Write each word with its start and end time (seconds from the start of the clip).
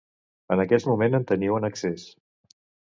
En 0.55 0.63
aquest 0.63 0.89
moment 0.93 1.19
en 1.21 1.29
teniu 1.35 1.61
en 1.61 1.71
excés. 1.71 2.11